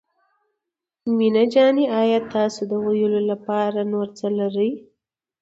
مينه 1.17 1.43
جانې 1.53 1.85
آيا 2.01 2.19
تاسو 2.33 2.61
د 2.71 2.73
ويلو 2.85 3.21
لپاره 3.31 3.79
نور 3.93 4.07
څه 4.17 4.27
لرئ. 4.37 4.71